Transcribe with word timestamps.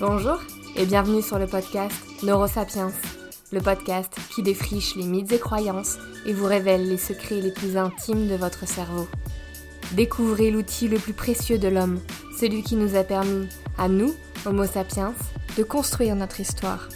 Bonjour 0.00 0.40
et 0.76 0.86
bienvenue 0.86 1.20
sur 1.20 1.38
le 1.38 1.46
podcast 1.46 1.94
Neurosapiens, 2.22 2.90
le 3.52 3.60
podcast 3.60 4.10
qui 4.30 4.42
défriche 4.42 4.96
les 4.96 5.04
mythes 5.04 5.32
et 5.32 5.38
croyances 5.38 5.98
et 6.24 6.32
vous 6.32 6.46
révèle 6.46 6.88
les 6.88 6.96
secrets 6.96 7.42
les 7.42 7.52
plus 7.52 7.76
intimes 7.76 8.26
de 8.26 8.34
votre 8.34 8.66
cerveau. 8.66 9.06
Découvrez 9.92 10.50
l'outil 10.50 10.88
le 10.88 10.96
plus 10.98 11.12
précieux 11.12 11.58
de 11.58 11.68
l'homme, 11.68 12.00
celui 12.40 12.62
qui 12.62 12.76
nous 12.76 12.96
a 12.96 13.04
permis, 13.04 13.46
à 13.76 13.88
nous, 13.88 14.14
Homo 14.46 14.64
sapiens, 14.64 15.12
de 15.58 15.62
construire 15.64 16.16
notre 16.16 16.40
histoire. 16.40 16.88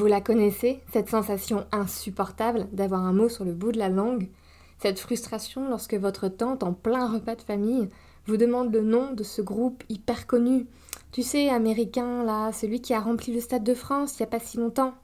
Vous 0.00 0.06
la 0.06 0.22
connaissez, 0.22 0.80
cette 0.94 1.10
sensation 1.10 1.66
insupportable 1.72 2.68
d'avoir 2.72 3.04
un 3.04 3.12
mot 3.12 3.28
sur 3.28 3.44
le 3.44 3.52
bout 3.52 3.70
de 3.70 3.78
la 3.78 3.90
langue? 3.90 4.30
Cette 4.78 4.98
frustration 4.98 5.68
lorsque 5.68 5.92
votre 5.92 6.28
tante, 6.28 6.62
en 6.62 6.72
plein 6.72 7.06
repas 7.06 7.34
de 7.34 7.42
famille, 7.42 7.86
vous 8.24 8.38
demande 8.38 8.72
le 8.72 8.80
nom 8.80 9.12
de 9.12 9.22
ce 9.22 9.42
groupe 9.42 9.84
hyper 9.90 10.26
connu 10.26 10.66
Tu 11.12 11.22
sais, 11.22 11.50
américain, 11.50 12.24
là, 12.24 12.50
celui 12.50 12.80
qui 12.80 12.94
a 12.94 13.00
rempli 13.00 13.30
le 13.30 13.42
Stade 13.42 13.62
de 13.62 13.74
France 13.74 14.14
il 14.14 14.22
n'y 14.22 14.28
a 14.28 14.30
pas 14.30 14.40
si 14.40 14.56
longtemps. 14.56 14.94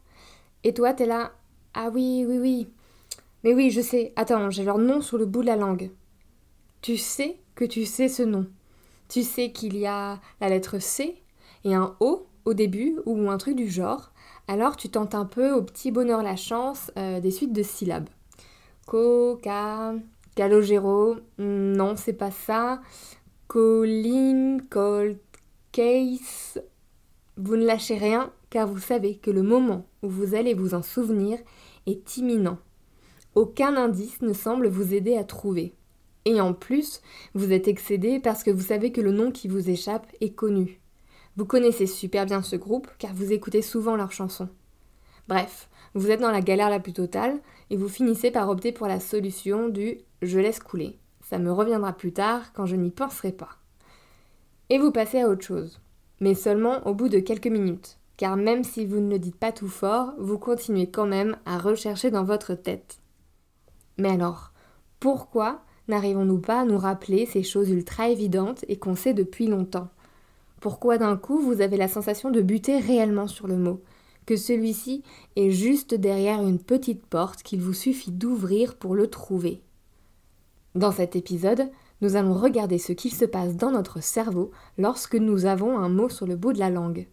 Et 0.64 0.72
toi, 0.72 0.94
t'es 0.94 1.04
là 1.04 1.32
Ah 1.74 1.90
oui, 1.92 2.24
oui, 2.26 2.38
oui. 2.38 2.68
Mais 3.44 3.52
oui, 3.52 3.70
je 3.70 3.82
sais. 3.82 4.14
Attends, 4.16 4.48
j'ai 4.48 4.64
leur 4.64 4.78
nom 4.78 5.02
sur 5.02 5.18
le 5.18 5.26
bout 5.26 5.42
de 5.42 5.48
la 5.48 5.56
langue. 5.56 5.90
Tu 6.80 6.96
sais 6.96 7.36
que 7.54 7.66
tu 7.66 7.84
sais 7.84 8.08
ce 8.08 8.22
nom. 8.22 8.46
Tu 9.10 9.24
sais 9.24 9.52
qu'il 9.52 9.76
y 9.76 9.84
a 9.84 10.20
la 10.40 10.48
lettre 10.48 10.78
C 10.78 11.22
et 11.64 11.74
un 11.74 11.94
O 12.00 12.28
au 12.46 12.54
début 12.54 12.96
ou 13.04 13.28
un 13.28 13.36
truc 13.36 13.56
du 13.56 13.68
genre 13.68 14.10
alors 14.48 14.76
tu 14.76 14.88
tentes 14.88 15.14
un 15.14 15.24
peu 15.24 15.52
au 15.52 15.62
petit 15.62 15.90
bonheur 15.90 16.22
la 16.22 16.36
chance 16.36 16.90
euh, 16.98 17.20
des 17.20 17.30
suites 17.30 17.52
de 17.52 17.62
syllabes. 17.62 18.08
Coca, 18.86 19.94
calogero, 20.36 21.16
non, 21.38 21.96
c'est 21.96 22.12
pas 22.12 22.30
ça. 22.30 22.80
Colline, 23.48 24.62
cold 24.70 25.18
case. 25.72 26.62
Vous 27.36 27.56
ne 27.56 27.66
lâchez 27.66 27.96
rien 27.96 28.32
car 28.50 28.68
vous 28.68 28.78
savez 28.78 29.16
que 29.16 29.30
le 29.30 29.42
moment 29.42 29.86
où 30.02 30.08
vous 30.08 30.34
allez 30.34 30.54
vous 30.54 30.74
en 30.74 30.82
souvenir 30.82 31.38
est 31.86 32.16
imminent. 32.16 32.58
Aucun 33.34 33.76
indice 33.76 34.22
ne 34.22 34.32
semble 34.32 34.68
vous 34.68 34.94
aider 34.94 35.16
à 35.16 35.24
trouver. 35.24 35.74
Et 36.24 36.40
en 36.40 36.54
plus, 36.54 37.02
vous 37.34 37.52
êtes 37.52 37.68
excédé 37.68 38.18
parce 38.20 38.42
que 38.42 38.50
vous 38.50 38.62
savez 38.62 38.92
que 38.92 39.00
le 39.00 39.12
nom 39.12 39.30
qui 39.30 39.48
vous 39.48 39.68
échappe 39.70 40.06
est 40.20 40.34
connu. 40.34 40.80
Vous 41.36 41.44
connaissez 41.44 41.86
super 41.86 42.24
bien 42.24 42.40
ce 42.40 42.56
groupe 42.56 42.88
car 42.98 43.12
vous 43.12 43.32
écoutez 43.32 43.60
souvent 43.60 43.94
leurs 43.94 44.12
chansons. 44.12 44.48
Bref, 45.28 45.68
vous 45.94 46.10
êtes 46.10 46.20
dans 46.20 46.30
la 46.30 46.40
galère 46.40 46.70
la 46.70 46.80
plus 46.80 46.94
totale 46.94 47.38
et 47.68 47.76
vous 47.76 47.88
finissez 47.88 48.30
par 48.30 48.48
opter 48.48 48.72
pour 48.72 48.86
la 48.86 49.00
solution 49.00 49.68
du 49.68 49.98
je 50.22 50.38
laisse 50.38 50.60
couler. 50.60 50.98
Ça 51.22 51.38
me 51.38 51.52
reviendra 51.52 51.92
plus 51.92 52.12
tard 52.12 52.52
quand 52.54 52.64
je 52.64 52.76
n'y 52.76 52.90
penserai 52.90 53.32
pas. 53.32 53.50
Et 54.70 54.78
vous 54.78 54.92
passez 54.92 55.20
à 55.20 55.28
autre 55.28 55.44
chose. 55.44 55.80
Mais 56.20 56.34
seulement 56.34 56.86
au 56.86 56.94
bout 56.94 57.10
de 57.10 57.18
quelques 57.18 57.48
minutes. 57.48 57.98
Car 58.16 58.36
même 58.36 58.64
si 58.64 58.86
vous 58.86 59.00
ne 59.00 59.10
le 59.10 59.18
dites 59.18 59.36
pas 59.36 59.52
tout 59.52 59.68
fort, 59.68 60.14
vous 60.18 60.38
continuez 60.38 60.90
quand 60.90 61.06
même 61.06 61.36
à 61.44 61.58
rechercher 61.58 62.10
dans 62.10 62.24
votre 62.24 62.54
tête. 62.54 62.98
Mais 63.98 64.08
alors, 64.08 64.52
pourquoi 65.00 65.60
n'arrivons-nous 65.88 66.40
pas 66.40 66.60
à 66.60 66.64
nous 66.64 66.78
rappeler 66.78 67.26
ces 67.26 67.42
choses 67.42 67.68
ultra 67.68 68.08
évidentes 68.08 68.64
et 68.68 68.78
qu'on 68.78 68.96
sait 68.96 69.12
depuis 69.12 69.46
longtemps? 69.48 69.88
Pourquoi 70.60 70.98
d'un 70.98 71.16
coup 71.16 71.38
vous 71.38 71.60
avez 71.60 71.76
la 71.76 71.88
sensation 71.88 72.30
de 72.30 72.40
buter 72.40 72.78
réellement 72.78 73.26
sur 73.26 73.46
le 73.46 73.56
mot? 73.56 73.82
Que 74.24 74.36
celui-ci 74.36 75.02
est 75.36 75.50
juste 75.50 75.94
derrière 75.94 76.42
une 76.42 76.58
petite 76.58 77.06
porte 77.06 77.42
qu'il 77.42 77.60
vous 77.60 77.74
suffit 77.74 78.10
d'ouvrir 78.10 78.76
pour 78.76 78.94
le 78.94 79.08
trouver. 79.08 79.62
Dans 80.74 80.92
cet 80.92 81.14
épisode, 81.14 81.70
nous 82.00 82.16
allons 82.16 82.34
regarder 82.34 82.78
ce 82.78 82.92
qu'il 82.92 83.12
se 83.12 83.24
passe 83.24 83.56
dans 83.56 83.70
notre 83.70 84.02
cerveau 84.02 84.50
lorsque 84.78 85.14
nous 85.14 85.46
avons 85.46 85.78
un 85.78 85.88
mot 85.88 86.08
sur 86.08 86.26
le 86.26 86.36
bout 86.36 86.52
de 86.52 86.58
la 86.58 86.70
langue. 86.70 87.08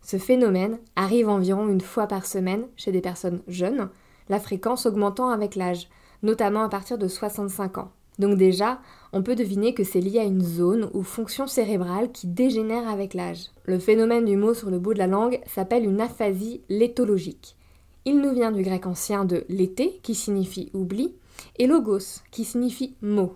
Ce 0.00 0.18
phénomène 0.18 0.78
arrive 0.96 1.28
environ 1.28 1.68
une 1.68 1.80
fois 1.80 2.06
par 2.06 2.24
semaine 2.24 2.66
chez 2.76 2.92
des 2.92 3.00
personnes 3.00 3.42
jeunes, 3.48 3.90
la 4.28 4.38
fréquence 4.38 4.86
augmentant 4.86 5.30
avec 5.30 5.56
l'âge, 5.56 5.88
notamment 6.24 6.64
à 6.64 6.68
partir 6.68 6.98
de 6.98 7.06
65 7.06 7.78
ans. 7.78 7.92
Donc 8.18 8.36
déjà, 8.36 8.80
on 9.12 9.22
peut 9.22 9.34
deviner 9.34 9.74
que 9.74 9.84
c'est 9.84 10.00
lié 10.00 10.20
à 10.20 10.24
une 10.24 10.42
zone 10.42 10.88
ou 10.92 11.02
fonction 11.02 11.46
cérébrale 11.46 12.12
qui 12.12 12.26
dégénère 12.26 12.88
avec 12.88 13.14
l'âge. 13.14 13.50
Le 13.64 13.78
phénomène 13.78 14.24
du 14.24 14.36
mot 14.36 14.54
sur 14.54 14.70
le 14.70 14.78
bout 14.78 14.94
de 14.94 14.98
la 14.98 15.06
langue 15.06 15.40
s'appelle 15.46 15.84
une 15.84 16.00
aphasie 16.00 16.62
léthologique. 16.68 17.56
Il 18.04 18.20
nous 18.20 18.34
vient 18.34 18.52
du 18.52 18.62
grec 18.62 18.86
ancien 18.86 19.24
de 19.24 19.44
l'été, 19.48 19.98
qui 20.02 20.14
signifie 20.14 20.70
oubli, 20.74 21.14
et 21.58 21.66
logos, 21.66 22.20
qui 22.30 22.44
signifie 22.44 22.96
mot. 23.00 23.34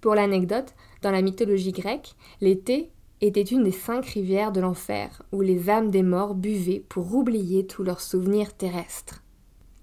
Pour 0.00 0.14
l'anecdote, 0.14 0.74
dans 1.02 1.10
la 1.10 1.22
mythologie 1.22 1.72
grecque, 1.72 2.14
l'été 2.40 2.90
était 3.20 3.42
une 3.42 3.64
des 3.64 3.72
cinq 3.72 4.06
rivières 4.06 4.52
de 4.52 4.60
l'enfer, 4.60 5.22
où 5.32 5.42
les 5.42 5.68
âmes 5.68 5.90
des 5.90 6.02
morts 6.02 6.34
buvaient 6.34 6.84
pour 6.88 7.14
oublier 7.14 7.66
tous 7.66 7.82
leurs 7.82 8.00
souvenirs 8.00 8.56
terrestres. 8.56 9.22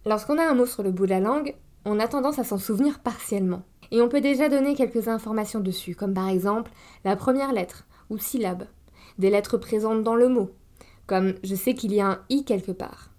Lorsqu'on 0.06 0.40
a 0.40 0.50
un 0.50 0.56
mot 0.56 0.66
sur 0.66 0.84
le 0.84 0.92
bout 0.92 1.06
de 1.06 1.12
la 1.12 1.20
langue, 1.20 1.54
on 1.86 2.00
a 2.00 2.08
tendance 2.08 2.40
à 2.40 2.44
s'en 2.44 2.58
souvenir 2.58 3.00
partiellement. 3.00 3.64
Et 3.92 4.02
on 4.02 4.10
peut 4.10 4.22
déjà 4.22 4.50
donner 4.50 4.76
quelques 4.76 5.08
informations 5.08 5.60
dessus, 5.60 5.96
comme 5.96 6.14
par 6.14 6.28
exemple 6.28 6.72
la 7.06 7.16
première 7.16 7.54
lettre 7.54 7.86
ou 8.10 8.18
syllabe, 8.18 8.66
des 9.18 9.30
lettres 9.30 9.58
présentes 9.58 10.04
dans 10.04 10.16
le 10.16 10.28
mot, 10.28 10.52
comme 11.06 11.36
je 11.44 11.56
sais 11.56 11.74
qu'il 11.74 11.94
y 11.94 12.02
a 12.02 12.08
un 12.08 12.20
i 12.30 12.44
quelque 12.44 12.72
part, 12.72 13.12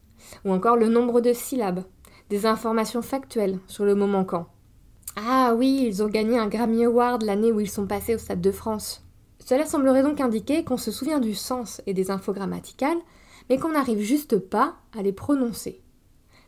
ou 0.44 0.52
encore 0.52 0.76
le 0.76 0.88
nombre 0.88 1.20
de 1.20 1.32
syllabes, 1.32 1.84
des 2.28 2.44
informations 2.44 3.02
factuelles 3.02 3.58
sur 3.66 3.84
le 3.84 3.94
mot 3.94 4.06
manquant. 4.06 4.48
Ah 5.16 5.54
oui, 5.56 5.84
ils 5.86 6.02
ont 6.02 6.08
gagné 6.08 6.38
un 6.38 6.48
Grammy 6.48 6.84
Award 6.84 7.22
l'année 7.22 7.50
où 7.50 7.60
ils 7.60 7.70
sont 7.70 7.86
passés 7.86 8.14
au 8.14 8.18
Stade 8.18 8.40
de 8.40 8.52
France. 8.52 9.02
Cela 9.44 9.64
semblerait 9.64 10.02
donc 10.02 10.20
indiquer 10.20 10.62
qu'on 10.62 10.76
se 10.76 10.90
souvient 10.90 11.20
du 11.20 11.34
sens 11.34 11.80
et 11.86 11.94
des 11.94 12.10
infos 12.10 12.34
grammaticales, 12.34 12.98
mais 13.48 13.56
qu'on 13.56 13.72
n'arrive 13.72 14.00
juste 14.00 14.38
pas 14.38 14.76
à 14.96 15.02
les 15.02 15.12
prononcer. 15.12 15.80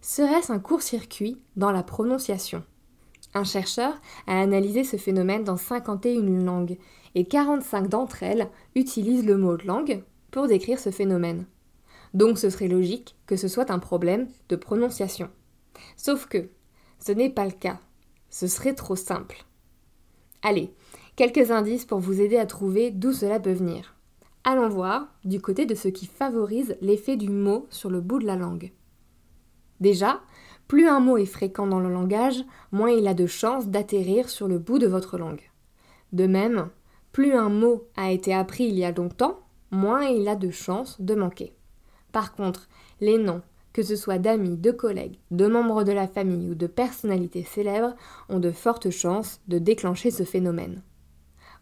Serait-ce 0.03 0.51
un 0.51 0.59
court-circuit 0.59 1.43
dans 1.57 1.73
la 1.73 1.83
prononciation? 1.83 2.65
Un 3.35 3.45
chercheur 3.45 4.01
a 4.27 4.41
analysé 4.41 4.83
ce 4.83 4.97
phénomène 4.97 5.45
dans 5.45 5.59
51 5.59 6.43
langues 6.43 6.79
et 7.15 7.27
45 7.27 7.89
d'entre 7.89 8.23
elles 8.23 8.49
utilisent 8.75 9.27
le 9.27 9.37
mot 9.37 9.57
langue 9.59 10.03
pour 10.31 10.47
décrire 10.47 10.79
ce 10.79 10.91
phénomène. 10.91 11.45
Donc 12.15 12.39
ce 12.39 12.49
serait 12.49 12.67
logique 12.67 13.15
que 13.27 13.37
ce 13.37 13.47
soit 13.47 13.71
un 13.71 13.79
problème 13.79 14.29
de 14.49 14.57
prononciation. 14.57 15.29
Sauf 15.97 16.27
que 16.27 16.49
ce 16.99 17.13
n'est 17.13 17.31
pas 17.31 17.45
le 17.45 17.53
cas. 17.53 17.79
Ce 18.31 18.47
serait 18.47 18.75
trop 18.75 18.97
simple. 18.97 19.45
Allez, 20.43 20.73
quelques 21.15 21.51
indices 21.51 21.85
pour 21.85 21.99
vous 21.99 22.23
aider 22.23 22.39
à 22.39 22.47
trouver 22.47 22.91
d'où 22.91 23.13
cela 23.13 23.39
peut 23.39 23.53
venir. 23.53 23.95
Allons 24.45 24.71
voir 24.71 25.09
du 25.25 25.43
côté 25.43 25.67
de 25.67 25.75
ce 25.75 25.89
qui 25.89 26.07
favorise 26.07 26.79
l'effet 26.81 27.17
du 27.17 27.29
mot 27.29 27.67
sur 27.69 27.91
le 27.91 28.01
bout 28.01 28.19
de 28.19 28.27
la 28.27 28.37
langue. 28.37 28.73
Déjà, 29.81 30.21
plus 30.69 30.87
un 30.87 31.01
mot 31.01 31.17
est 31.17 31.27
fréquent 31.27 31.67
dans 31.67 31.81
le 31.81 31.93
langage, 31.93 32.45
moins 32.71 32.91
il 32.91 33.09
a 33.09 33.15
de 33.15 33.27
chances 33.27 33.69
d'atterrir 33.69 34.29
sur 34.29 34.47
le 34.47 34.59
bout 34.59 34.79
de 34.79 34.87
votre 34.87 35.19
langue. 35.19 35.51
De 36.13 36.27
même, 36.27 36.69
plus 37.13 37.33
un 37.33 37.49
mot 37.49 37.89
a 37.97 38.13
été 38.13 38.35
appris 38.35 38.65
il 38.65 38.79
y 38.79 38.85
a 38.85 38.93
longtemps, 38.93 39.41
moins 39.71 40.05
il 40.05 40.29
a 40.29 40.37
de 40.37 40.51
chances 40.51 41.01
de 41.01 41.15
manquer. 41.15 41.55
Par 42.13 42.35
contre, 42.35 42.69
les 43.01 43.19
noms, 43.19 43.43
que 43.73 43.83
ce 43.83 43.97
soit 43.97 44.19
d'amis, 44.19 44.57
de 44.57 44.71
collègues, 44.71 45.19
de 45.31 45.47
membres 45.47 45.85
de 45.85 45.93
la 45.93 46.09
famille 46.09 46.51
ou 46.51 46.55
de 46.55 46.67
personnalités 46.67 47.45
célèbres, 47.45 47.95
ont 48.29 48.41
de 48.41 48.51
fortes 48.51 48.91
chances 48.91 49.41
de 49.49 49.59
déclencher 49.59 50.11
ce 50.11 50.25
phénomène. 50.25 50.83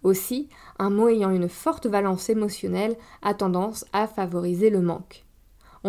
Aussi, 0.03 0.49
un 0.79 0.91
mot 0.91 1.09
ayant 1.09 1.31
une 1.31 1.49
forte 1.49 1.87
valence 1.87 2.31
émotionnelle 2.31 2.97
a 3.23 3.35
tendance 3.35 3.85
à 3.93 4.07
favoriser 4.07 4.71
le 4.71 4.81
manque. 4.81 5.25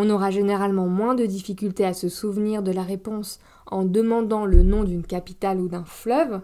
On 0.01 0.09
aura 0.09 0.31
généralement 0.31 0.87
moins 0.87 1.13
de 1.13 1.25
difficultés 1.25 1.83
à 1.83 1.93
se 1.93 2.07
souvenir 2.07 2.63
de 2.63 2.71
la 2.71 2.83
réponse 2.83 3.37
en 3.65 3.83
demandant 3.83 4.45
le 4.45 4.63
nom 4.63 4.85
d'une 4.85 5.05
capitale 5.05 5.59
ou 5.59 5.67
d'un 5.67 5.83
fleuve, 5.83 6.39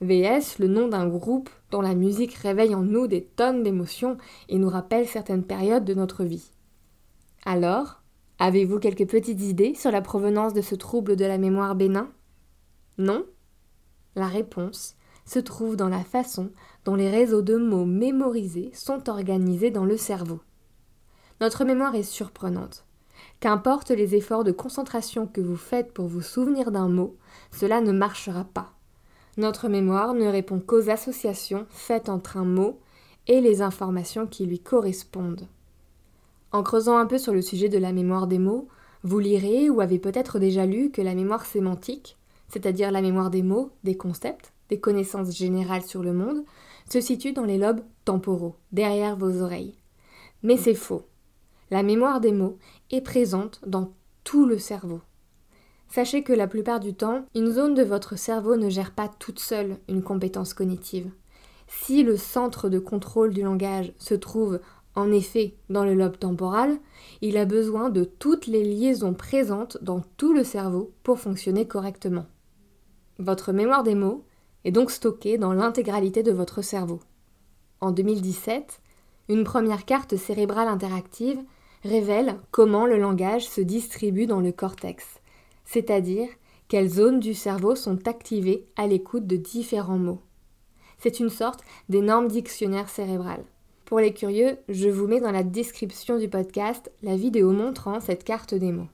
VS 0.00 0.60
le 0.60 0.68
nom 0.68 0.86
d'un 0.86 1.08
groupe 1.08 1.50
dont 1.72 1.80
la 1.80 1.96
musique 1.96 2.34
réveille 2.34 2.76
en 2.76 2.82
nous 2.82 3.08
des 3.08 3.24
tonnes 3.24 3.64
d'émotions 3.64 4.18
et 4.48 4.56
nous 4.56 4.68
rappelle 4.68 5.08
certaines 5.08 5.42
périodes 5.42 5.84
de 5.84 5.94
notre 5.94 6.22
vie. 6.22 6.52
Alors, 7.44 8.02
avez-vous 8.38 8.78
quelques 8.78 9.10
petites 9.10 9.42
idées 9.42 9.74
sur 9.74 9.90
la 9.90 10.00
provenance 10.00 10.54
de 10.54 10.62
ce 10.62 10.76
trouble 10.76 11.16
de 11.16 11.24
la 11.24 11.38
mémoire 11.38 11.74
bénin? 11.74 12.08
Non? 12.98 13.26
La 14.14 14.28
réponse 14.28 14.94
se 15.26 15.40
trouve 15.40 15.74
dans 15.74 15.88
la 15.88 16.04
façon 16.04 16.52
dont 16.84 16.94
les 16.94 17.10
réseaux 17.10 17.42
de 17.42 17.56
mots 17.56 17.84
mémorisés 17.84 18.70
sont 18.74 19.10
organisés 19.10 19.72
dans 19.72 19.86
le 19.86 19.96
cerveau. 19.96 20.38
Notre 21.40 21.64
mémoire 21.64 21.96
est 21.96 22.04
surprenante. 22.04 22.86
Qu'importe 23.42 23.90
les 23.90 24.14
efforts 24.14 24.44
de 24.44 24.52
concentration 24.52 25.26
que 25.26 25.40
vous 25.40 25.56
faites 25.56 25.92
pour 25.92 26.06
vous 26.06 26.20
souvenir 26.20 26.70
d'un 26.70 26.86
mot, 26.86 27.16
cela 27.50 27.80
ne 27.80 27.90
marchera 27.90 28.44
pas. 28.44 28.70
Notre 29.36 29.68
mémoire 29.68 30.14
ne 30.14 30.28
répond 30.28 30.60
qu'aux 30.60 30.88
associations 30.88 31.66
faites 31.68 32.08
entre 32.08 32.36
un 32.36 32.44
mot 32.44 32.78
et 33.26 33.40
les 33.40 33.60
informations 33.60 34.28
qui 34.28 34.46
lui 34.46 34.60
correspondent. 34.60 35.48
En 36.52 36.62
creusant 36.62 36.96
un 36.96 37.06
peu 37.06 37.18
sur 37.18 37.32
le 37.32 37.42
sujet 37.42 37.68
de 37.68 37.78
la 37.78 37.90
mémoire 37.90 38.28
des 38.28 38.38
mots, 38.38 38.68
vous 39.02 39.18
lirez 39.18 39.68
ou 39.70 39.80
avez 39.80 39.98
peut-être 39.98 40.38
déjà 40.38 40.64
lu 40.64 40.92
que 40.92 41.02
la 41.02 41.16
mémoire 41.16 41.44
sémantique, 41.44 42.16
c'est-à-dire 42.46 42.92
la 42.92 43.02
mémoire 43.02 43.30
des 43.30 43.42
mots, 43.42 43.72
des 43.82 43.96
concepts, 43.96 44.52
des 44.68 44.78
connaissances 44.78 45.36
générales 45.36 45.82
sur 45.82 46.04
le 46.04 46.12
monde, 46.12 46.44
se 46.88 47.00
situe 47.00 47.32
dans 47.32 47.44
les 47.44 47.58
lobes 47.58 47.82
temporaux, 48.04 48.54
derrière 48.70 49.16
vos 49.16 49.42
oreilles. 49.42 49.74
Mais 50.44 50.56
c'est 50.56 50.74
faux. 50.74 51.02
La 51.72 51.82
mémoire 51.82 52.20
des 52.20 52.32
mots 52.32 52.58
présente 53.00 53.60
dans 53.66 53.92
tout 54.24 54.46
le 54.46 54.58
cerveau. 54.58 55.00
Sachez 55.88 56.22
que 56.22 56.32
la 56.32 56.46
plupart 56.46 56.80
du 56.80 56.94
temps, 56.94 57.26
une 57.34 57.50
zone 57.50 57.74
de 57.74 57.82
votre 57.82 58.16
cerveau 58.16 58.56
ne 58.56 58.70
gère 58.70 58.92
pas 58.92 59.08
toute 59.08 59.38
seule 59.38 59.78
une 59.88 60.02
compétence 60.02 60.54
cognitive. 60.54 61.10
Si 61.68 62.02
le 62.02 62.16
centre 62.16 62.68
de 62.68 62.78
contrôle 62.78 63.32
du 63.32 63.42
langage 63.42 63.92
se 63.98 64.14
trouve 64.14 64.60
en 64.94 65.10
effet 65.10 65.54
dans 65.70 65.84
le 65.84 65.94
lobe 65.94 66.18
temporal, 66.18 66.78
il 67.22 67.36
a 67.36 67.44
besoin 67.44 67.88
de 67.88 68.04
toutes 68.04 68.46
les 68.46 68.62
liaisons 68.62 69.14
présentes 69.14 69.78
dans 69.82 70.02
tout 70.16 70.34
le 70.34 70.44
cerveau 70.44 70.92
pour 71.02 71.18
fonctionner 71.18 71.66
correctement. 71.66 72.26
Votre 73.18 73.52
mémoire 73.52 73.82
des 73.82 73.94
mots 73.94 74.24
est 74.64 74.72
donc 74.72 74.90
stockée 74.90 75.38
dans 75.38 75.52
l'intégralité 75.52 76.22
de 76.22 76.32
votre 76.32 76.62
cerveau. 76.62 77.00
En 77.80 77.90
2017, 77.90 78.80
une 79.28 79.44
première 79.44 79.84
carte 79.84 80.16
cérébrale 80.16 80.68
interactive 80.68 81.42
révèle 81.84 82.36
comment 82.50 82.86
le 82.86 82.98
langage 82.98 83.48
se 83.48 83.60
distribue 83.60 84.26
dans 84.26 84.40
le 84.40 84.52
cortex, 84.52 85.04
c'est-à-dire 85.64 86.28
quelles 86.68 86.88
zones 86.88 87.20
du 87.20 87.34
cerveau 87.34 87.74
sont 87.74 88.08
activées 88.08 88.66
à 88.76 88.86
l'écoute 88.86 89.26
de 89.26 89.36
différents 89.36 89.98
mots. 89.98 90.22
C'est 90.98 91.20
une 91.20 91.30
sorte 91.30 91.60
d'énorme 91.88 92.28
dictionnaire 92.28 92.88
cérébral. 92.88 93.44
Pour 93.84 94.00
les 94.00 94.14
curieux, 94.14 94.56
je 94.68 94.88
vous 94.88 95.06
mets 95.06 95.20
dans 95.20 95.32
la 95.32 95.42
description 95.42 96.18
du 96.18 96.28
podcast 96.28 96.90
la 97.02 97.16
vidéo 97.16 97.50
montrant 97.50 98.00
cette 98.00 98.24
carte 98.24 98.54
des 98.54 98.72
mots. 98.72 98.88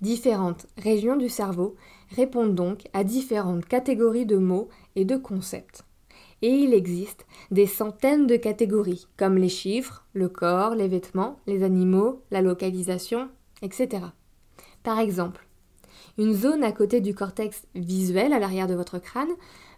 Différentes 0.00 0.66
régions 0.78 1.16
du 1.16 1.28
cerveau 1.28 1.76
répondent 2.10 2.54
donc 2.54 2.88
à 2.92 3.04
différentes 3.04 3.66
catégories 3.66 4.26
de 4.26 4.36
mots 4.36 4.68
et 4.96 5.04
de 5.04 5.16
concepts. 5.16 5.84
Et 6.42 6.50
il 6.50 6.74
existe 6.74 7.26
des 7.50 7.66
centaines 7.66 8.26
de 8.26 8.36
catégories, 8.36 9.06
comme 9.16 9.36
les 9.38 9.48
chiffres, 9.48 10.04
le 10.12 10.28
corps, 10.28 10.74
les 10.74 10.88
vêtements, 10.88 11.40
les 11.46 11.62
animaux, 11.62 12.22
la 12.30 12.42
localisation, 12.42 13.28
etc. 13.62 14.04
Par 14.82 14.98
exemple, 14.98 15.46
une 16.18 16.34
zone 16.34 16.62
à 16.62 16.72
côté 16.72 17.00
du 17.00 17.14
cortex 17.14 17.66
visuel 17.74 18.32
à 18.32 18.38
l'arrière 18.38 18.66
de 18.66 18.74
votre 18.74 18.98
crâne 18.98 19.32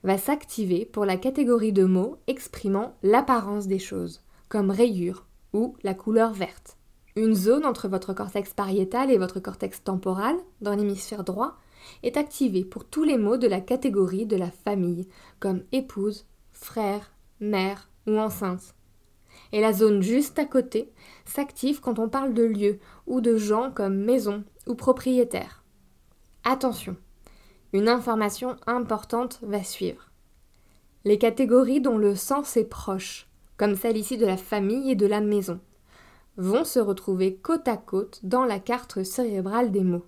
va 0.04 0.18
s'activer 0.18 0.84
pour 0.84 1.04
la 1.04 1.16
catégorie 1.16 1.72
de 1.72 1.84
mots 1.84 2.18
exprimant 2.26 2.94
l'apparence 3.02 3.66
des 3.66 3.78
choses, 3.78 4.20
comme 4.48 4.70
rayure 4.70 5.24
ou 5.52 5.76
la 5.82 5.94
couleur 5.94 6.32
verte. 6.32 6.76
Une 7.16 7.34
zone 7.34 7.64
entre 7.64 7.88
votre 7.88 8.12
cortex 8.12 8.52
pariétal 8.52 9.10
et 9.10 9.16
votre 9.16 9.40
cortex 9.40 9.82
temporal, 9.82 10.36
dans 10.60 10.74
l'hémisphère 10.74 11.24
droit, 11.24 11.56
est 12.02 12.18
activée 12.18 12.64
pour 12.64 12.84
tous 12.84 13.04
les 13.04 13.16
mots 13.16 13.38
de 13.38 13.46
la 13.46 13.60
catégorie 13.60 14.26
de 14.26 14.36
la 14.36 14.50
famille, 14.50 15.08
comme 15.40 15.62
épouse, 15.72 16.26
frère, 16.58 17.12
mère 17.40 17.88
ou 18.06 18.18
enceinte. 18.18 18.74
Et 19.52 19.60
la 19.60 19.72
zone 19.72 20.02
juste 20.02 20.38
à 20.38 20.44
côté 20.44 20.92
s'active 21.24 21.80
quand 21.80 21.98
on 21.98 22.08
parle 22.08 22.34
de 22.34 22.42
lieux 22.42 22.78
ou 23.06 23.20
de 23.20 23.36
gens 23.36 23.70
comme 23.70 23.96
maison 23.96 24.44
ou 24.66 24.74
propriétaire. 24.74 25.64
Attention, 26.44 26.96
une 27.72 27.88
information 27.88 28.56
importante 28.66 29.38
va 29.42 29.62
suivre. 29.62 30.10
Les 31.04 31.18
catégories 31.18 31.80
dont 31.80 31.98
le 31.98 32.14
sens 32.14 32.56
est 32.56 32.64
proche, 32.64 33.28
comme 33.56 33.76
celle 33.76 33.96
ici 33.96 34.16
de 34.16 34.26
la 34.26 34.36
famille 34.36 34.90
et 34.90 34.96
de 34.96 35.06
la 35.06 35.20
maison, 35.20 35.60
vont 36.36 36.64
se 36.64 36.78
retrouver 36.78 37.36
côte 37.36 37.68
à 37.68 37.76
côte 37.76 38.20
dans 38.22 38.44
la 38.44 38.58
carte 38.58 39.02
cérébrale 39.02 39.70
des 39.70 39.84
mots. 39.84 40.04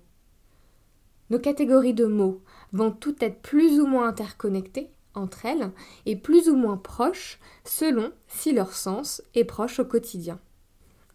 Nos 1.29 1.39
catégories 1.39 1.93
de 1.93 2.05
mots 2.05 2.41
vont 2.73 2.91
toutes 2.91 3.21
être 3.23 3.41
plus 3.41 3.79
ou 3.79 3.85
moins 3.85 4.07
interconnectées 4.07 4.89
entre 5.15 5.45
elles 5.45 5.71
et 6.05 6.15
plus 6.15 6.49
ou 6.49 6.55
moins 6.55 6.77
proches 6.77 7.39
selon 7.63 8.11
si 8.27 8.53
leur 8.53 8.73
sens 8.73 9.21
est 9.35 9.43
proche 9.43 9.79
au 9.79 9.85
quotidien. 9.85 10.39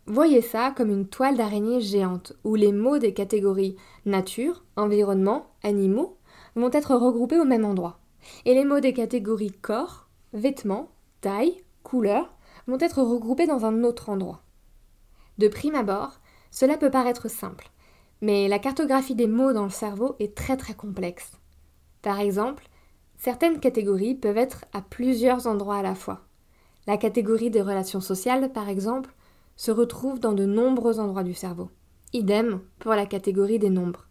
Voyez 0.06 0.42
ça 0.42 0.70
comme 0.76 0.90
une 0.90 1.08
toile 1.08 1.36
d'araignée 1.36 1.80
géante 1.80 2.34
où 2.44 2.54
les 2.56 2.72
mots 2.72 2.98
des 2.98 3.14
catégories 3.14 3.76
nature, 4.04 4.62
environnement, 4.76 5.46
animaux 5.62 6.18
vont 6.56 6.70
être 6.72 6.94
regroupés 6.94 7.40
au 7.40 7.44
même 7.44 7.64
endroit. 7.64 8.00
Et 8.44 8.54
les 8.54 8.64
mots 8.64 8.80
des 8.80 8.92
catégories 8.92 9.52
corps, 9.52 10.08
vêtements, 10.32 10.90
taille, 11.20 11.62
couleur 11.82 12.34
vont 12.66 12.78
être 12.80 13.02
regroupés 13.02 13.46
dans 13.46 13.64
un 13.64 13.82
autre 13.82 14.10
endroit. 14.10 14.42
De 15.38 15.48
prime 15.48 15.74
abord, 15.74 16.20
cela 16.50 16.76
peut 16.76 16.90
paraître 16.90 17.28
simple, 17.28 17.70
mais 18.20 18.46
la 18.46 18.58
cartographie 18.58 19.14
des 19.14 19.26
mots 19.26 19.52
dans 19.52 19.64
le 19.64 19.70
cerveau 19.70 20.16
est 20.20 20.36
très 20.36 20.56
très 20.56 20.74
complexe. 20.74 21.32
Par 22.02 22.20
exemple, 22.20 22.68
Certaines 23.24 23.58
catégories 23.58 24.14
peuvent 24.14 24.36
être 24.36 24.66
à 24.74 24.82
plusieurs 24.82 25.46
endroits 25.46 25.78
à 25.78 25.82
la 25.82 25.94
fois. 25.94 26.26
La 26.86 26.98
catégorie 26.98 27.48
des 27.48 27.62
relations 27.62 28.02
sociales, 28.02 28.52
par 28.52 28.68
exemple, 28.68 29.14
se 29.56 29.70
retrouve 29.70 30.20
dans 30.20 30.34
de 30.34 30.44
nombreux 30.44 31.00
endroits 31.00 31.22
du 31.22 31.32
cerveau. 31.32 31.70
Idem 32.12 32.60
pour 32.80 32.92
la 32.92 33.06
catégorie 33.06 33.58
des 33.58 33.70
nombres. 33.70 34.08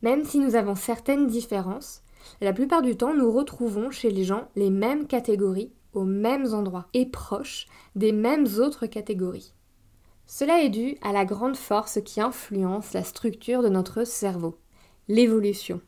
Même 0.00 0.24
si 0.24 0.38
nous 0.38 0.54
avons 0.54 0.74
certaines 0.74 1.26
différences, 1.26 2.02
la 2.40 2.54
plupart 2.54 2.80
du 2.80 2.96
temps 2.96 3.12
nous 3.12 3.30
retrouvons 3.30 3.90
chez 3.90 4.10
les 4.10 4.24
gens 4.24 4.48
les 4.56 4.70
mêmes 4.70 5.06
catégories 5.06 5.74
aux 5.92 6.04
mêmes 6.04 6.54
endroits 6.54 6.86
et 6.94 7.04
proches 7.04 7.66
des 7.94 8.12
mêmes 8.12 8.46
autres 8.56 8.86
catégories. 8.86 9.52
Cela 10.24 10.62
est 10.62 10.70
dû 10.70 10.96
à 11.02 11.12
la 11.12 11.26
grande 11.26 11.56
force 11.56 12.00
qui 12.02 12.22
influence 12.22 12.94
la 12.94 13.04
structure 13.04 13.62
de 13.62 13.68
notre 13.68 14.04
cerveau, 14.04 14.56
l'évolution. 15.08 15.82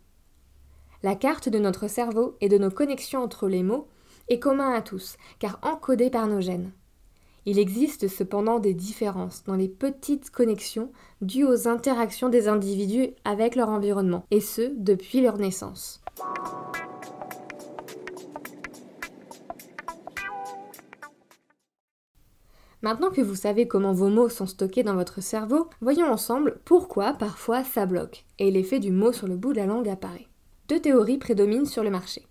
La 1.06 1.14
carte 1.14 1.48
de 1.48 1.60
notre 1.60 1.86
cerveau 1.86 2.34
et 2.40 2.48
de 2.48 2.58
nos 2.58 2.72
connexions 2.72 3.22
entre 3.22 3.46
les 3.46 3.62
mots 3.62 3.86
est 4.26 4.40
commun 4.40 4.72
à 4.72 4.82
tous, 4.82 5.18
car 5.38 5.60
encodé 5.62 6.10
par 6.10 6.26
nos 6.26 6.40
gènes. 6.40 6.72
Il 7.44 7.60
existe 7.60 8.08
cependant 8.08 8.58
des 8.58 8.74
différences 8.74 9.44
dans 9.44 9.54
les 9.54 9.68
petites 9.68 10.30
connexions 10.30 10.90
dues 11.20 11.44
aux 11.44 11.68
interactions 11.68 12.28
des 12.28 12.48
individus 12.48 13.10
avec 13.24 13.54
leur 13.54 13.68
environnement, 13.68 14.26
et 14.32 14.40
ce 14.40 14.62
depuis 14.76 15.20
leur 15.20 15.38
naissance. 15.38 16.02
Maintenant 22.82 23.10
que 23.10 23.20
vous 23.20 23.36
savez 23.36 23.68
comment 23.68 23.92
vos 23.92 24.08
mots 24.08 24.28
sont 24.28 24.46
stockés 24.46 24.82
dans 24.82 24.96
votre 24.96 25.22
cerveau, 25.22 25.68
voyons 25.80 26.10
ensemble 26.10 26.58
pourquoi 26.64 27.12
parfois 27.12 27.62
ça 27.62 27.86
bloque 27.86 28.24
et 28.40 28.50
l'effet 28.50 28.80
du 28.80 28.90
mot 28.90 29.12
sur 29.12 29.28
le 29.28 29.36
bout 29.36 29.52
de 29.52 29.58
la 29.58 29.66
langue 29.66 29.88
apparaît 29.88 30.26
deux 30.68 30.80
théories 30.80 31.18
prédominent 31.18 31.66
sur 31.66 31.84
le 31.84 31.90
marché. 31.90 32.26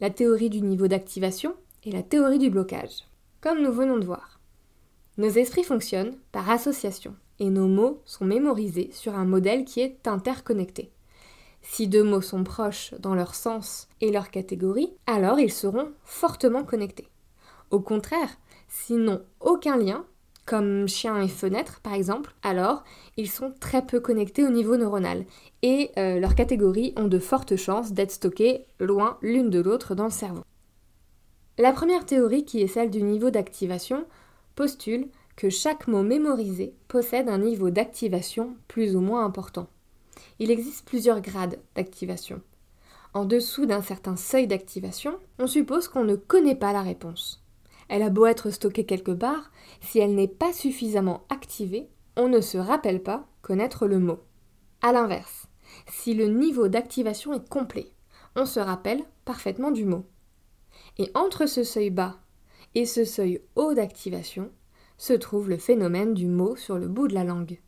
La 0.00 0.08
théorie 0.08 0.48
du 0.48 0.62
niveau 0.62 0.88
d'activation 0.88 1.54
et 1.84 1.92
la 1.92 2.02
théorie 2.02 2.38
du 2.38 2.48
blocage. 2.48 3.02
Comme 3.42 3.62
nous 3.62 3.72
venons 3.72 3.98
de 3.98 4.06
voir, 4.06 4.40
nos 5.18 5.28
esprits 5.28 5.64
fonctionnent 5.64 6.16
par 6.32 6.48
association 6.48 7.14
et 7.38 7.50
nos 7.50 7.68
mots 7.68 8.00
sont 8.06 8.24
mémorisés 8.24 8.90
sur 8.92 9.14
un 9.14 9.26
modèle 9.26 9.66
qui 9.66 9.80
est 9.80 10.08
interconnecté. 10.08 10.90
Si 11.60 11.88
deux 11.88 12.02
mots 12.02 12.22
sont 12.22 12.42
proches 12.42 12.94
dans 12.98 13.14
leur 13.14 13.34
sens 13.34 13.88
et 14.00 14.10
leur 14.10 14.30
catégorie, 14.30 14.94
alors 15.06 15.38
ils 15.38 15.52
seront 15.52 15.92
fortement 16.04 16.64
connectés. 16.64 17.08
Au 17.70 17.80
contraire, 17.80 18.30
s'ils 18.68 19.04
n'ont 19.04 19.22
aucun 19.40 19.76
lien, 19.76 20.06
comme 20.46 20.88
chien 20.88 21.20
et 21.20 21.28
fenêtre 21.28 21.80
par 21.80 21.94
exemple, 21.94 22.34
alors 22.42 22.84
ils 23.16 23.30
sont 23.30 23.52
très 23.60 23.86
peu 23.86 24.00
connectés 24.00 24.44
au 24.44 24.50
niveau 24.50 24.76
neuronal 24.76 25.24
et 25.62 25.90
euh, 25.96 26.18
leurs 26.18 26.34
catégories 26.34 26.92
ont 26.96 27.08
de 27.08 27.18
fortes 27.18 27.56
chances 27.56 27.92
d'être 27.92 28.10
stockées 28.10 28.66
loin 28.80 29.18
l'une 29.22 29.50
de 29.50 29.60
l'autre 29.60 29.94
dans 29.94 30.04
le 30.04 30.10
cerveau. 30.10 30.42
La 31.58 31.72
première 31.72 32.06
théorie, 32.06 32.44
qui 32.44 32.62
est 32.62 32.66
celle 32.66 32.90
du 32.90 33.02
niveau 33.02 33.30
d'activation, 33.30 34.06
postule 34.54 35.08
que 35.36 35.50
chaque 35.50 35.86
mot 35.86 36.02
mémorisé 36.02 36.74
possède 36.88 37.28
un 37.28 37.38
niveau 37.38 37.70
d'activation 37.70 38.56
plus 38.68 38.96
ou 38.96 39.00
moins 39.00 39.24
important. 39.24 39.68
Il 40.38 40.50
existe 40.50 40.86
plusieurs 40.86 41.20
grades 41.20 41.58
d'activation. 41.74 42.40
En 43.14 43.26
dessous 43.26 43.66
d'un 43.66 43.82
certain 43.82 44.16
seuil 44.16 44.46
d'activation, 44.46 45.18
on 45.38 45.46
suppose 45.46 45.88
qu'on 45.88 46.04
ne 46.04 46.16
connaît 46.16 46.54
pas 46.54 46.72
la 46.72 46.82
réponse. 46.82 47.41
Elle 47.92 48.02
a 48.02 48.08
beau 48.08 48.24
être 48.24 48.48
stockée 48.48 48.86
quelque 48.86 49.12
part, 49.12 49.50
si 49.82 49.98
elle 49.98 50.14
n'est 50.14 50.26
pas 50.26 50.54
suffisamment 50.54 51.26
activée, 51.28 51.90
on 52.16 52.26
ne 52.26 52.40
se 52.40 52.56
rappelle 52.56 53.02
pas 53.02 53.28
connaître 53.42 53.86
le 53.86 53.98
mot. 53.98 54.20
A 54.80 54.92
l'inverse, 54.92 55.46
si 55.90 56.14
le 56.14 56.28
niveau 56.28 56.68
d'activation 56.68 57.34
est 57.34 57.46
complet, 57.50 57.92
on 58.34 58.46
se 58.46 58.60
rappelle 58.60 59.02
parfaitement 59.26 59.70
du 59.70 59.84
mot. 59.84 60.06
Et 60.96 61.10
entre 61.14 61.44
ce 61.44 61.64
seuil 61.64 61.90
bas 61.90 62.16
et 62.74 62.86
ce 62.86 63.04
seuil 63.04 63.42
haut 63.56 63.74
d'activation 63.74 64.50
se 64.96 65.12
trouve 65.12 65.50
le 65.50 65.58
phénomène 65.58 66.14
du 66.14 66.28
mot 66.28 66.56
sur 66.56 66.78
le 66.78 66.88
bout 66.88 67.08
de 67.08 67.14
la 67.14 67.24
langue. 67.24 67.60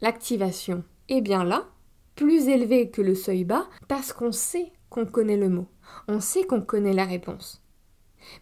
L'activation 0.00 0.82
est 1.08 1.20
bien 1.20 1.44
là, 1.44 1.68
plus 2.16 2.48
élevée 2.48 2.90
que 2.90 3.02
le 3.02 3.14
seuil 3.14 3.44
bas, 3.44 3.68
parce 3.86 4.12
qu'on 4.12 4.32
sait 4.32 4.72
qu'on 4.90 5.06
connaît 5.06 5.36
le 5.36 5.48
mot, 5.48 5.68
on 6.08 6.18
sait 6.18 6.42
qu'on 6.42 6.60
connaît 6.60 6.92
la 6.92 7.04
réponse. 7.04 7.62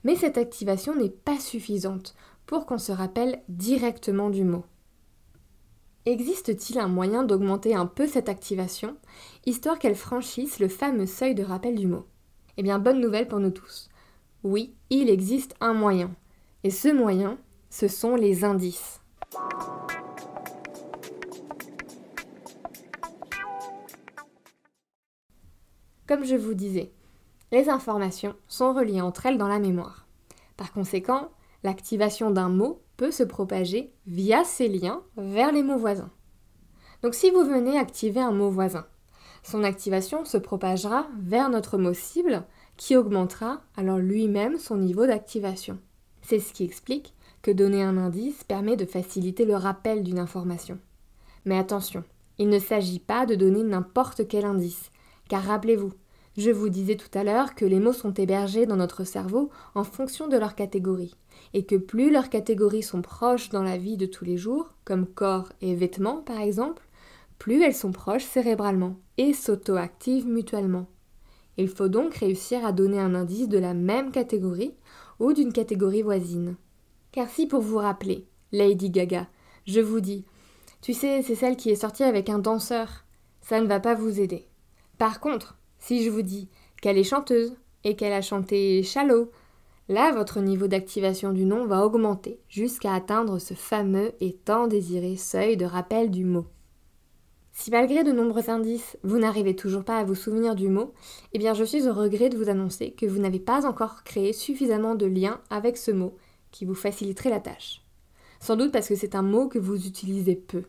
Mais 0.04 0.16
cette 0.16 0.38
activation 0.38 0.94
n'est 0.94 1.10
pas 1.10 1.38
suffisante 1.38 2.14
pour 2.46 2.66
qu'on 2.66 2.78
se 2.78 2.92
rappelle 2.92 3.42
directement 3.48 4.30
du 4.30 4.44
mot. 4.44 4.64
Existe-t-il 6.04 6.78
un 6.78 6.86
moyen 6.86 7.24
d'augmenter 7.24 7.74
un 7.74 7.86
peu 7.86 8.06
cette 8.06 8.28
activation, 8.28 8.96
histoire 9.44 9.78
qu'elle 9.78 9.96
franchisse 9.96 10.60
le 10.60 10.68
fameux 10.68 11.06
seuil 11.06 11.34
de 11.34 11.42
rappel 11.42 11.74
du 11.74 11.88
mot? 11.88 12.06
Eh 12.56 12.62
bien, 12.62 12.78
bonne 12.78 13.00
nouvelle 13.00 13.26
pour 13.26 13.40
nous 13.40 13.50
tous. 13.50 13.88
Oui, 14.44 14.74
il 14.90 15.10
existe 15.10 15.56
un 15.60 15.74
moyen. 15.74 16.14
Et 16.62 16.70
ce 16.70 16.88
moyen, 16.88 17.38
ce 17.70 17.88
sont 17.88 18.14
les 18.14 18.44
indices. 18.44 19.00
Comme 26.06 26.24
je 26.24 26.36
vous 26.36 26.54
disais, 26.54 26.92
les 27.52 27.68
informations 27.68 28.34
sont 28.48 28.72
reliées 28.72 29.00
entre 29.00 29.26
elles 29.26 29.38
dans 29.38 29.48
la 29.48 29.58
mémoire. 29.58 30.06
Par 30.56 30.72
conséquent, 30.72 31.30
l'activation 31.62 32.30
d'un 32.30 32.48
mot 32.48 32.80
peut 32.96 33.10
se 33.10 33.22
propager 33.22 33.92
via 34.06 34.44
ces 34.44 34.68
liens 34.68 35.02
vers 35.16 35.52
les 35.52 35.62
mots 35.62 35.78
voisins. 35.78 36.10
Donc 37.02 37.14
si 37.14 37.30
vous 37.30 37.44
venez 37.44 37.78
activer 37.78 38.20
un 38.20 38.32
mot 38.32 38.50
voisin, 38.50 38.86
son 39.42 39.62
activation 39.62 40.24
se 40.24 40.38
propagera 40.38 41.06
vers 41.20 41.50
notre 41.50 41.78
mot 41.78 41.94
cible 41.94 42.44
qui 42.76 42.96
augmentera 42.96 43.60
alors 43.76 43.98
lui-même 43.98 44.58
son 44.58 44.76
niveau 44.76 45.06
d'activation. 45.06 45.78
C'est 46.22 46.40
ce 46.40 46.52
qui 46.52 46.64
explique 46.64 47.14
que 47.42 47.50
donner 47.52 47.82
un 47.82 47.96
indice 47.96 48.42
permet 48.42 48.76
de 48.76 48.84
faciliter 48.86 49.44
le 49.44 49.54
rappel 49.54 50.02
d'une 50.02 50.18
information. 50.18 50.78
Mais 51.44 51.56
attention, 51.56 52.02
il 52.38 52.48
ne 52.48 52.58
s'agit 52.58 52.98
pas 52.98 53.24
de 53.24 53.36
donner 53.36 53.62
n'importe 53.62 54.26
quel 54.26 54.44
indice, 54.44 54.90
car 55.28 55.44
rappelez-vous, 55.44 55.92
je 56.36 56.50
vous 56.50 56.68
disais 56.68 56.96
tout 56.96 57.18
à 57.18 57.24
l'heure 57.24 57.54
que 57.54 57.64
les 57.64 57.80
mots 57.80 57.92
sont 57.92 58.12
hébergés 58.12 58.66
dans 58.66 58.76
notre 58.76 59.04
cerveau 59.04 59.50
en 59.74 59.84
fonction 59.84 60.28
de 60.28 60.36
leur 60.36 60.54
catégorie, 60.54 61.14
et 61.54 61.64
que 61.64 61.76
plus 61.76 62.10
leurs 62.10 62.28
catégories 62.28 62.82
sont 62.82 63.02
proches 63.02 63.48
dans 63.48 63.62
la 63.62 63.78
vie 63.78 63.96
de 63.96 64.06
tous 64.06 64.24
les 64.24 64.36
jours, 64.36 64.74
comme 64.84 65.06
corps 65.06 65.52
et 65.60 65.74
vêtements 65.74 66.22
par 66.22 66.40
exemple, 66.40 66.86
plus 67.38 67.62
elles 67.62 67.74
sont 67.74 67.92
proches 67.92 68.24
cérébralement 68.24 68.96
et 69.18 69.32
s'auto-activent 69.32 70.26
mutuellement. 70.26 70.86
Il 71.58 71.68
faut 71.68 71.88
donc 71.88 72.14
réussir 72.14 72.64
à 72.66 72.72
donner 72.72 72.98
un 72.98 73.14
indice 73.14 73.48
de 73.48 73.58
la 73.58 73.72
même 73.72 74.10
catégorie 74.10 74.74
ou 75.18 75.32
d'une 75.32 75.52
catégorie 75.52 76.02
voisine. 76.02 76.56
Car 77.12 77.28
si 77.30 77.46
pour 77.46 77.62
vous 77.62 77.78
rappeler, 77.78 78.26
Lady 78.52 78.90
Gaga, 78.90 79.26
je 79.66 79.80
vous 79.80 80.00
dis, 80.00 80.24
tu 80.82 80.92
sais, 80.92 81.22
c'est 81.22 81.34
celle 81.34 81.56
qui 81.56 81.70
est 81.70 81.76
sortie 81.76 82.04
avec 82.04 82.28
un 82.28 82.38
danseur, 82.38 83.04
ça 83.40 83.60
ne 83.60 83.66
va 83.66 83.80
pas 83.80 83.94
vous 83.94 84.20
aider. 84.20 84.46
Par 84.98 85.20
contre, 85.20 85.56
si 85.78 86.04
je 86.04 86.10
vous 86.10 86.22
dis 86.22 86.48
qu'elle 86.80 86.98
est 86.98 87.04
chanteuse 87.04 87.54
et 87.84 87.96
qu'elle 87.96 88.12
a 88.12 88.22
chanté 88.22 88.82
Shallow, 88.82 89.30
là 89.88 90.12
votre 90.12 90.40
niveau 90.40 90.66
d'activation 90.66 91.32
du 91.32 91.44
nom 91.44 91.66
va 91.66 91.84
augmenter 91.84 92.40
jusqu'à 92.48 92.94
atteindre 92.94 93.38
ce 93.38 93.54
fameux 93.54 94.12
et 94.20 94.34
tant 94.34 94.66
désiré 94.66 95.16
seuil 95.16 95.56
de 95.56 95.64
rappel 95.64 96.10
du 96.10 96.24
mot. 96.24 96.46
Si 97.52 97.70
malgré 97.70 98.04
de 98.04 98.12
nombreux 98.12 98.50
indices, 98.50 98.98
vous 99.02 99.18
n'arrivez 99.18 99.56
toujours 99.56 99.82
pas 99.82 99.98
à 99.98 100.04
vous 100.04 100.14
souvenir 100.14 100.54
du 100.54 100.68
mot, 100.68 100.92
eh 101.32 101.38
bien 101.38 101.54
je 101.54 101.64
suis 101.64 101.88
au 101.88 101.94
regret 101.94 102.28
de 102.28 102.36
vous 102.36 102.50
annoncer 102.50 102.90
que 102.90 103.06
vous 103.06 103.18
n'avez 103.18 103.40
pas 103.40 103.64
encore 103.66 104.04
créé 104.04 104.34
suffisamment 104.34 104.94
de 104.94 105.06
liens 105.06 105.40
avec 105.48 105.78
ce 105.78 105.90
mot 105.90 106.16
qui 106.50 106.66
vous 106.66 106.74
faciliterait 106.74 107.30
la 107.30 107.40
tâche. 107.40 107.82
Sans 108.40 108.56
doute 108.56 108.72
parce 108.72 108.88
que 108.88 108.94
c'est 108.94 109.14
un 109.14 109.22
mot 109.22 109.48
que 109.48 109.58
vous 109.58 109.86
utilisez 109.86 110.36
peu. 110.36 110.64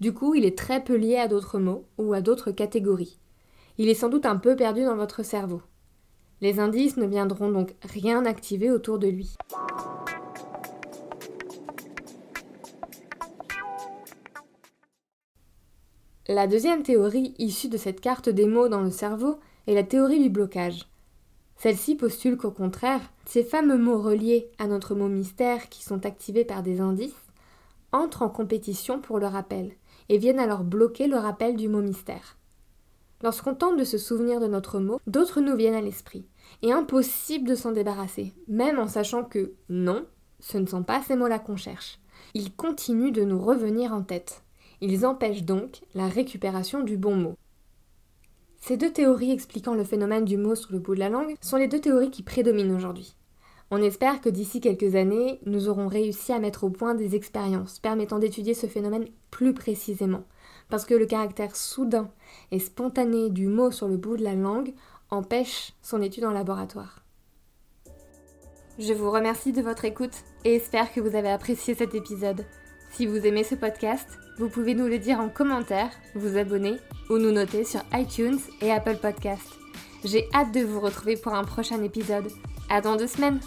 Du 0.00 0.14
coup, 0.14 0.34
il 0.34 0.44
est 0.44 0.56
très 0.56 0.82
peu 0.82 0.96
lié 0.96 1.16
à 1.16 1.28
d'autres 1.28 1.58
mots 1.58 1.84
ou 1.98 2.14
à 2.14 2.20
d'autres 2.20 2.50
catégories. 2.50 3.18
Il 3.76 3.88
est 3.88 3.94
sans 3.94 4.08
doute 4.08 4.24
un 4.26 4.36
peu 4.36 4.54
perdu 4.54 4.84
dans 4.84 4.94
votre 4.94 5.24
cerveau. 5.24 5.60
Les 6.40 6.60
indices 6.60 6.96
ne 6.96 7.06
viendront 7.06 7.50
donc 7.50 7.74
rien 7.82 8.24
activer 8.24 8.70
autour 8.70 9.00
de 9.00 9.08
lui. 9.08 9.34
La 16.28 16.46
deuxième 16.46 16.82
théorie 16.82 17.34
issue 17.38 17.68
de 17.68 17.76
cette 17.76 18.00
carte 18.00 18.28
des 18.28 18.46
mots 18.46 18.68
dans 18.68 18.80
le 18.80 18.90
cerveau 18.90 19.40
est 19.66 19.74
la 19.74 19.82
théorie 19.82 20.22
du 20.22 20.30
blocage. 20.30 20.88
Celle-ci 21.56 21.96
postule 21.96 22.36
qu'au 22.36 22.50
contraire, 22.50 23.00
ces 23.26 23.42
fameux 23.42 23.78
mots 23.78 24.00
reliés 24.00 24.50
à 24.58 24.66
notre 24.66 24.94
mot 24.94 25.08
mystère 25.08 25.68
qui 25.68 25.82
sont 25.82 26.06
activés 26.06 26.44
par 26.44 26.62
des 26.62 26.80
indices 26.80 27.12
entrent 27.90 28.22
en 28.22 28.28
compétition 28.28 29.00
pour 29.00 29.18
le 29.18 29.26
rappel 29.26 29.72
et 30.08 30.18
viennent 30.18 30.38
alors 30.38 30.64
bloquer 30.64 31.08
le 31.08 31.16
rappel 31.16 31.56
du 31.56 31.68
mot 31.68 31.80
mystère. 31.80 32.36
Lorsqu'on 33.24 33.54
tente 33.54 33.78
de 33.78 33.84
se 33.84 33.96
souvenir 33.96 34.38
de 34.38 34.46
notre 34.46 34.80
mot, 34.80 35.00
d'autres 35.06 35.40
nous 35.40 35.56
viennent 35.56 35.72
à 35.72 35.80
l'esprit, 35.80 36.26
et 36.60 36.72
impossible 36.72 37.48
de 37.48 37.54
s'en 37.54 37.72
débarrasser, 37.72 38.34
même 38.48 38.78
en 38.78 38.86
sachant 38.86 39.24
que 39.24 39.54
non, 39.70 40.04
ce 40.40 40.58
ne 40.58 40.66
sont 40.66 40.82
pas 40.82 41.00
ces 41.00 41.16
mots-là 41.16 41.38
qu'on 41.38 41.56
cherche. 41.56 42.00
Ils 42.34 42.54
continuent 42.54 43.12
de 43.12 43.24
nous 43.24 43.40
revenir 43.40 43.94
en 43.94 44.02
tête. 44.02 44.42
Ils 44.82 45.06
empêchent 45.06 45.44
donc 45.44 45.80
la 45.94 46.06
récupération 46.06 46.82
du 46.82 46.98
bon 46.98 47.16
mot. 47.16 47.34
Ces 48.60 48.76
deux 48.76 48.92
théories 48.92 49.32
expliquant 49.32 49.72
le 49.72 49.84
phénomène 49.84 50.26
du 50.26 50.36
mot 50.36 50.54
sur 50.54 50.72
le 50.72 50.78
bout 50.78 50.94
de 50.94 51.00
la 51.00 51.08
langue 51.08 51.34
sont 51.40 51.56
les 51.56 51.68
deux 51.68 51.80
théories 51.80 52.10
qui 52.10 52.22
prédominent 52.22 52.76
aujourd'hui. 52.76 53.16
On 53.70 53.80
espère 53.80 54.20
que 54.20 54.28
d'ici 54.28 54.60
quelques 54.60 54.96
années, 54.96 55.40
nous 55.46 55.70
aurons 55.70 55.88
réussi 55.88 56.34
à 56.34 56.38
mettre 56.40 56.64
au 56.64 56.68
point 56.68 56.94
des 56.94 57.14
expériences 57.14 57.78
permettant 57.78 58.18
d'étudier 58.18 58.52
ce 58.52 58.66
phénomène 58.66 59.06
plus 59.30 59.54
précisément, 59.54 60.24
parce 60.68 60.84
que 60.84 60.94
le 60.94 61.06
caractère 61.06 61.56
soudain 61.56 62.10
et 62.50 62.58
spontané 62.58 63.30
du 63.30 63.46
mot 63.46 63.70
sur 63.70 63.88
le 63.88 63.96
bout 63.96 64.16
de 64.16 64.24
la 64.24 64.34
langue 64.34 64.74
empêche 65.10 65.72
son 65.82 66.02
étude 66.02 66.24
en 66.24 66.32
laboratoire. 66.32 67.04
Je 68.78 68.92
vous 68.92 69.10
remercie 69.10 69.52
de 69.52 69.62
votre 69.62 69.84
écoute 69.84 70.24
et 70.44 70.56
espère 70.56 70.92
que 70.92 71.00
vous 71.00 71.14
avez 71.14 71.30
apprécié 71.30 71.74
cet 71.74 71.94
épisode. 71.94 72.44
Si 72.90 73.06
vous 73.06 73.24
aimez 73.26 73.44
ce 73.44 73.54
podcast, 73.54 74.08
vous 74.38 74.48
pouvez 74.48 74.74
nous 74.74 74.86
le 74.86 74.98
dire 74.98 75.20
en 75.20 75.28
commentaire, 75.28 75.90
vous 76.14 76.36
abonner 76.36 76.76
ou 77.08 77.18
nous 77.18 77.30
noter 77.30 77.64
sur 77.64 77.82
iTunes 77.92 78.38
et 78.60 78.72
Apple 78.72 78.96
Podcast. 78.96 79.46
J'ai 80.04 80.28
hâte 80.34 80.52
de 80.52 80.60
vous 80.60 80.80
retrouver 80.80 81.16
pour 81.16 81.34
un 81.34 81.44
prochain 81.44 81.82
épisode. 81.82 82.30
À 82.68 82.80
dans 82.80 82.96
deux 82.96 83.06
semaines! 83.06 83.40